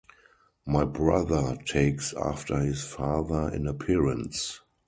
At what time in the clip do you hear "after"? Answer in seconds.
2.15-2.57